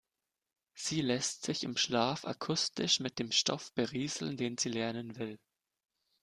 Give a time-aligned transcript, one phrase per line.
[0.73, 5.37] Sie lässt sich im Schlaf akustisch mit dem Stoff berieseln, den sie lernen will.